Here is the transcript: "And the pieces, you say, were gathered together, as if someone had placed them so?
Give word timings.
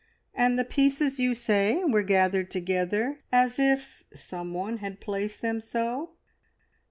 "And 0.33 0.57
the 0.57 0.65
pieces, 0.65 1.19
you 1.19 1.35
say, 1.35 1.83
were 1.83 2.01
gathered 2.01 2.49
together, 2.49 3.19
as 3.31 3.59
if 3.59 4.03
someone 4.15 4.77
had 4.77 4.99
placed 4.99 5.43
them 5.43 5.61
so? 5.61 6.15